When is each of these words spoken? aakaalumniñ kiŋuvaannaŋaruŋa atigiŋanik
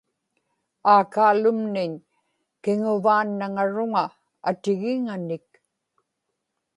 aakaalumniñ 0.93 1.93
kiŋuvaannaŋaruŋa 2.63 4.05
atigiŋanik 4.49 5.47